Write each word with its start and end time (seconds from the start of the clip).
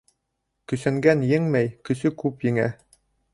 Көсәнгән 0.71 1.21
еңмәй, 1.33 1.69
көсө 1.91 2.13
күп 2.25 2.49
еңә. 2.49 2.67